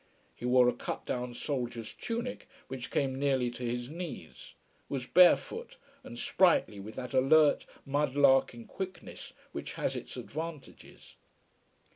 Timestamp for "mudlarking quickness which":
7.85-9.73